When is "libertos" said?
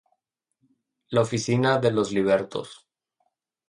2.11-2.87